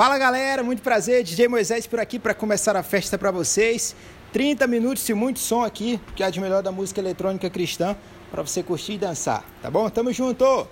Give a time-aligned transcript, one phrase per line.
[0.00, 3.94] Fala galera, muito prazer, DJ Moisés por aqui para começar a festa para vocês.
[4.32, 7.94] 30 minutos e muito som aqui, que é de melhor da música eletrônica cristã,
[8.30, 9.90] para você curtir e dançar, tá bom?
[9.90, 10.66] Tamo junto!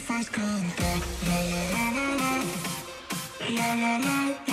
[0.00, 1.04] First contact.
[1.26, 2.32] La la la la la.
[3.50, 4.49] La la la.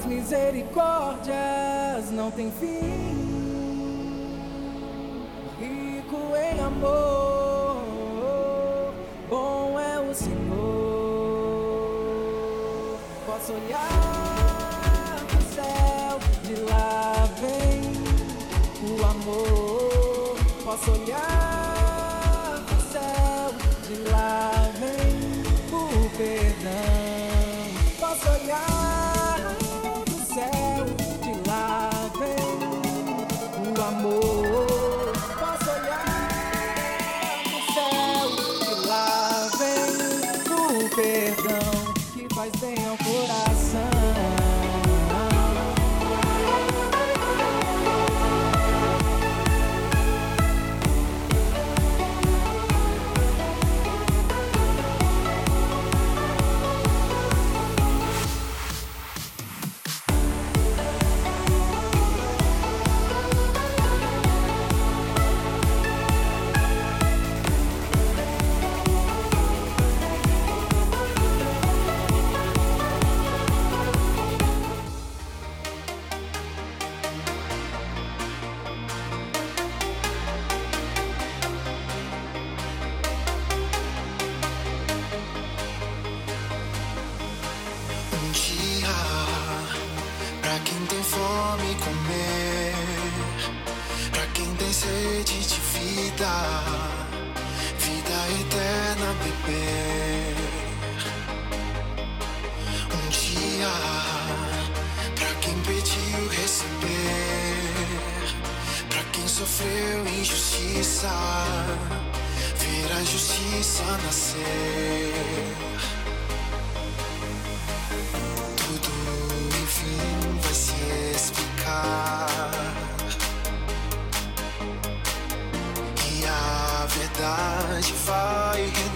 [0.00, 3.18] tuas misericórdias não têm fim.
[5.58, 7.82] Rico em amor,
[9.28, 10.38] bom é o Senhor.
[13.26, 17.82] Posso olhar pro céu, de lá vem
[18.88, 20.38] o amor.
[20.64, 21.29] Posso olhar.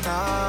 [0.04, 0.43] time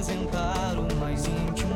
[0.00, 1.69] apresentar o mais íntimo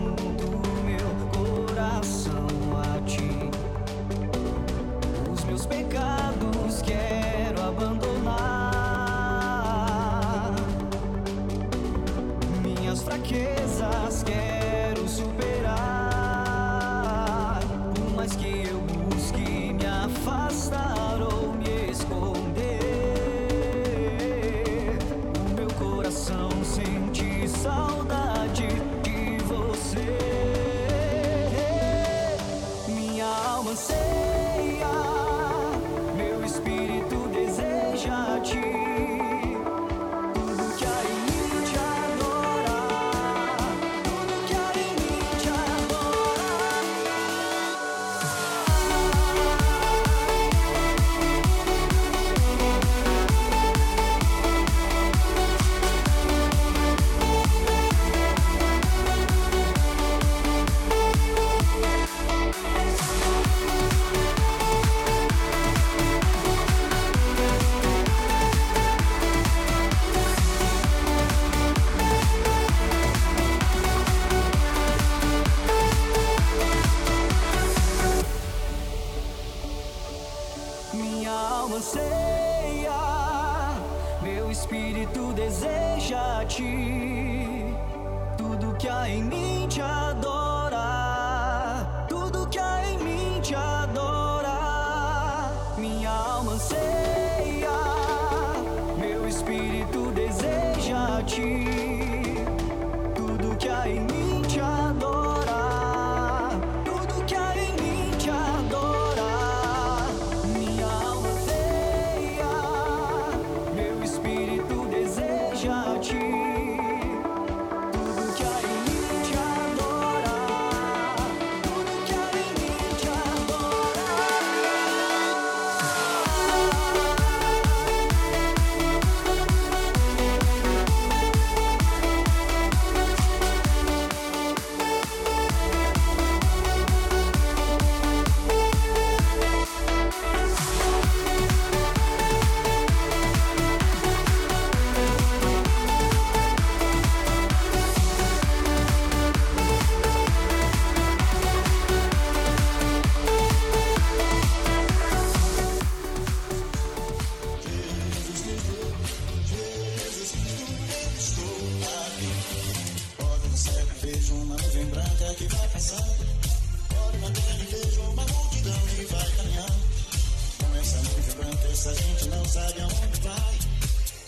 [171.75, 173.59] essa gente não sabe aonde vai.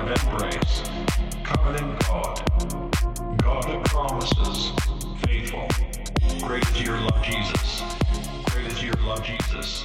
[0.04, 0.84] of embrace,
[1.44, 2.42] covenant God,
[3.42, 4.72] God of promises,
[5.26, 5.68] faithful.
[6.46, 7.84] Great is your love, Jesus.
[8.52, 9.84] Great is your love, Jesus.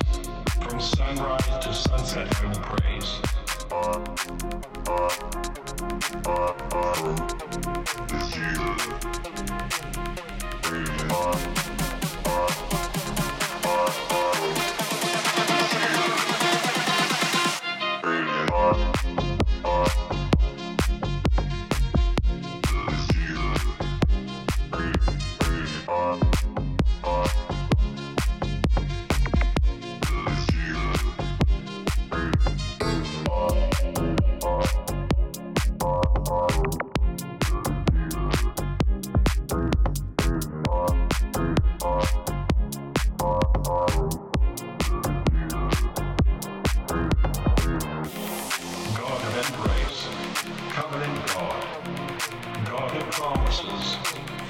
[0.61, 3.21] From sunrise to sunset, I will praise.
[8.11, 8.89] It's Jesus.
[10.63, 11.03] Praise
[53.69, 53.97] Jesus.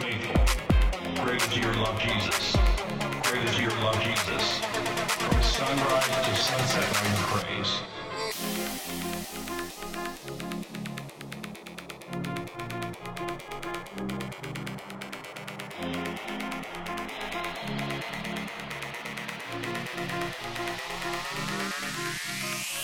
[0.00, 1.24] Faithful.
[1.24, 2.56] Great is your love, Jesus.
[3.22, 4.58] Great is your love, Jesus.
[4.60, 7.82] From sunrise to sunset, I praise.
[22.40, 22.77] Thank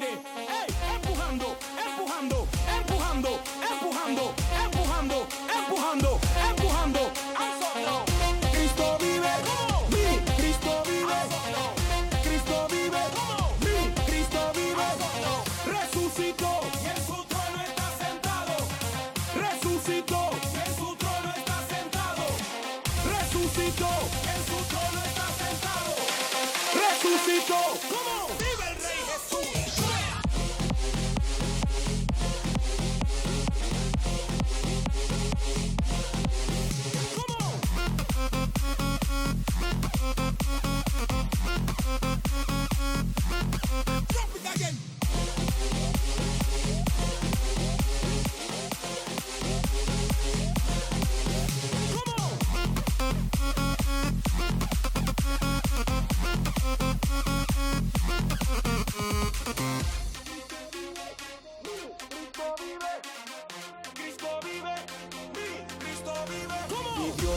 [0.00, 0.16] lady.
[0.34, 0.77] Hey!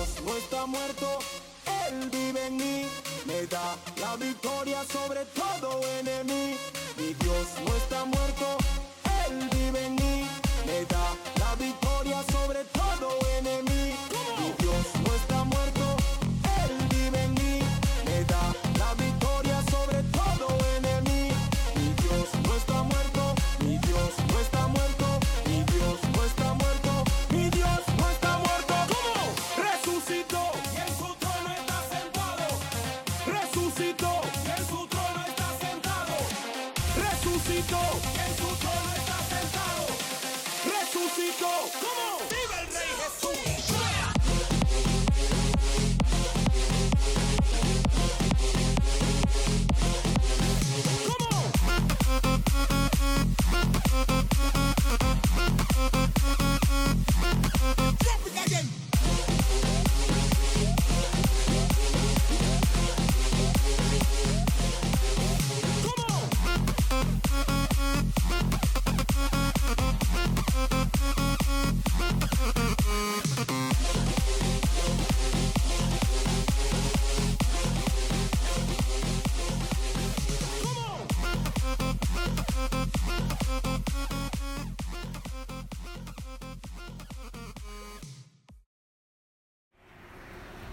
[0.01, 1.19] Dios no está muerto,
[1.87, 2.87] Él vive en mí.
[3.27, 6.57] Me da la victoria sobre todo enemigo.
[6.97, 8.57] Mi Dios no está muerto,
[9.27, 10.27] Él vive en mí.
[10.65, 11.20] Me da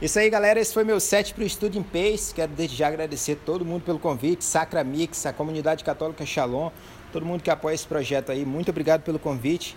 [0.09, 0.59] Isso aí, galera.
[0.59, 2.33] Esse foi meu set para o Estúdio em Pace.
[2.33, 4.43] Quero desde já agradecer todo mundo pelo convite.
[4.43, 6.71] Sacra Mix, a comunidade católica Shalom,
[7.13, 8.43] todo mundo que apoia esse projeto aí.
[8.43, 9.77] Muito obrigado pelo convite.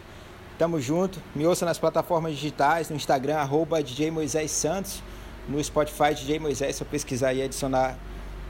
[0.57, 1.21] Tamo junto.
[1.35, 5.03] Me ouça nas plataformas digitais, no Instagram, arroba DJ Moisés Santos,
[5.49, 7.97] no Spotify DJ Moisés, eu pesquisar e adicionar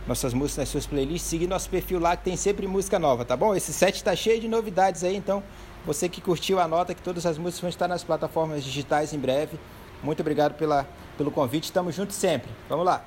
[0.08, 1.32] nossas músicas nas suas playlists.
[1.32, 3.56] Seguir nosso perfil lá que tem sempre música nova, tá bom?
[3.56, 5.42] Esse set tá cheio de novidades aí, então
[5.84, 9.58] você que curtiu, anota que todas as músicas vão estar nas plataformas digitais em breve.
[10.04, 10.88] Muito obrigado pela,
[11.22, 11.72] pelo convite.
[11.72, 12.50] Tamo junto sempre.
[12.68, 13.04] Vamos lá.